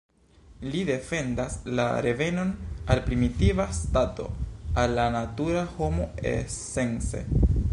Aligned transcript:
Li 0.75 0.79
defendas 0.85 1.57
la 1.79 1.83
revenon 2.05 2.53
al 2.95 3.03
primitiva 3.09 3.67
stato, 3.81 4.25
al 4.85 4.97
la 5.01 5.07
natura 5.17 5.63
homo 5.77 6.09
esence. 6.33 7.23